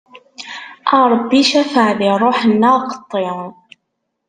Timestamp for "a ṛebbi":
0.97-1.39